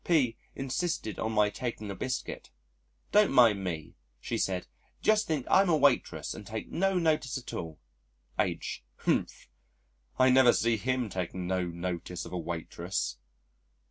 P 0.03 0.35
insisted 0.55 1.19
on 1.19 1.31
my 1.33 1.51
taking 1.51 1.91
a 1.91 1.95
biscuit. 1.95 2.49
"Don't 3.11 3.31
mind 3.31 3.63
me," 3.63 3.93
she 4.19 4.35
said. 4.35 4.65
"Just 5.03 5.27
think 5.27 5.45
I'm 5.47 5.69
a 5.69 5.77
waitress 5.77 6.33
and 6.33 6.43
take 6.43 6.71
no 6.71 6.97
notice 6.97 7.37
at 7.37 7.53
all." 7.53 7.77
H.: 8.39 8.83
"Humph! 9.05 9.47
I 10.17 10.31
never 10.31 10.53
see 10.53 10.77
him 10.77 11.07
taking 11.07 11.45
no 11.45 11.67
notice 11.67 12.25
of 12.25 12.33
a 12.33 12.39
waitress." 12.39 13.19